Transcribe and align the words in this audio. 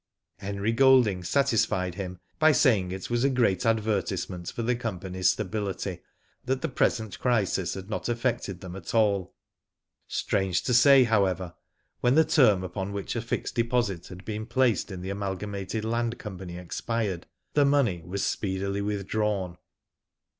'Herbert 0.39 0.77
Golding 0.77 1.23
satisfied 1.23 1.93
him 1.93 2.17
by 2.39 2.53
saying 2.53 2.91
it 2.91 3.11
was 3.11 3.23
a 3.23 3.29
great 3.29 3.67
advertisement 3.67 4.49
for 4.49 4.63
the 4.63 4.75
company's 4.75 5.29
stability, 5.29 5.99
that 6.45 6.63
the 6.63 6.69
present 6.69 7.19
crisis 7.19 7.75
had 7.75 7.87
not 7.87 8.09
affected 8.09 8.61
them 8.61 8.75
at 8.75 8.95
all. 8.95 9.25
Digitized 9.25 9.25
byGoogk 9.25 9.27
2o8; 9.27 9.27
WHO. 9.27 10.13
DID 10.15 10.15
ITf 10.15 10.15
Strange 10.17 10.63
to 10.63 10.73
say, 10.73 11.03
however, 11.03 11.53
when 11.99 12.15
the 12.15 12.25
term 12.25 12.63
upon 12.63 12.93
which 12.93 13.15
a 13.15 13.21
fixed 13.21 13.53
deposit 13.53 14.07
had 14.07 14.25
been 14.25 14.47
placed 14.47 14.89
in 14.89 15.03
the 15.03 15.11
Amalgamated 15.11 15.85
Land 15.85 16.17
Company 16.17 16.57
expired, 16.57 17.27
the 17.53 17.63
money 17.63 18.01
was 18.03 18.23
speedily 18.25 18.81
withdrawn. 18.81 19.59